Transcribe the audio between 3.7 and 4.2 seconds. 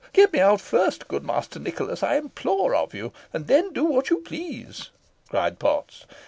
do what you